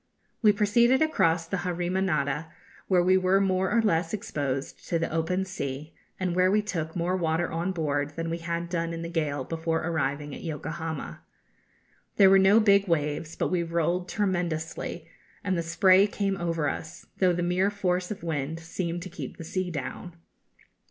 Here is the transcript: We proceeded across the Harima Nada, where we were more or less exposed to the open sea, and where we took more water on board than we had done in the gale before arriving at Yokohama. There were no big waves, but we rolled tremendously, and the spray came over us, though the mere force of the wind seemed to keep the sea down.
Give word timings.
We 0.41 0.51
proceeded 0.51 1.03
across 1.03 1.45
the 1.45 1.57
Harima 1.57 2.03
Nada, 2.03 2.51
where 2.87 3.03
we 3.03 3.17
were 3.17 3.39
more 3.39 3.69
or 3.71 3.83
less 3.83 4.15
exposed 4.15 4.83
to 4.89 4.97
the 4.97 5.11
open 5.11 5.45
sea, 5.45 5.93
and 6.19 6.35
where 6.35 6.49
we 6.49 6.63
took 6.63 6.95
more 6.95 7.15
water 7.15 7.51
on 7.51 7.71
board 7.71 8.15
than 8.15 8.31
we 8.31 8.39
had 8.39 8.67
done 8.67 8.93
in 8.93 9.03
the 9.03 9.11
gale 9.11 9.43
before 9.43 9.83
arriving 9.85 10.33
at 10.33 10.41
Yokohama. 10.41 11.21
There 12.15 12.31
were 12.31 12.39
no 12.39 12.59
big 12.59 12.87
waves, 12.87 13.35
but 13.35 13.49
we 13.51 13.61
rolled 13.61 14.09
tremendously, 14.09 15.07
and 15.43 15.55
the 15.55 15.61
spray 15.61 16.07
came 16.07 16.35
over 16.35 16.67
us, 16.67 17.05
though 17.17 17.33
the 17.33 17.43
mere 17.43 17.69
force 17.69 18.09
of 18.09 18.21
the 18.21 18.25
wind 18.25 18.59
seemed 18.59 19.03
to 19.03 19.09
keep 19.11 19.37
the 19.37 19.43
sea 19.43 19.69
down. 19.69 20.15